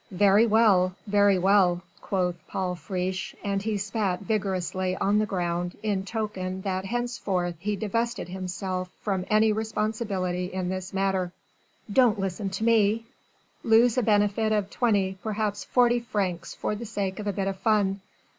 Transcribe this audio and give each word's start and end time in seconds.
"Very 0.09 0.47
well! 0.47 0.95
Very 1.05 1.37
well!" 1.37 1.83
quoth 2.01 2.33
Paul 2.47 2.73
Friche, 2.73 3.35
and 3.43 3.61
he 3.61 3.77
spat 3.77 4.21
vigorously 4.21 4.95
on 4.97 5.19
the 5.19 5.27
ground 5.27 5.77
in 5.83 6.05
token 6.05 6.61
that 6.63 6.85
henceforth 6.85 7.53
he 7.59 7.75
divested 7.75 8.27
himself 8.27 8.89
from 9.01 9.25
any 9.29 9.51
responsibility 9.51 10.45
in 10.47 10.69
this 10.69 10.91
matter, 10.91 11.31
"don't 11.93 12.19
listen 12.19 12.49
to 12.49 12.63
me. 12.63 13.05
Lose 13.63 13.95
a 13.95 14.01
benefit 14.01 14.51
of 14.51 14.71
twenty, 14.71 15.19
perhaps 15.21 15.63
forty 15.65 15.99
francs 15.99 16.55
for 16.55 16.73
the 16.73 16.87
sake 16.87 17.19
of 17.19 17.27
a 17.27 17.33
bit 17.33 17.47
of 17.47 17.57
fun. 17.59 18.01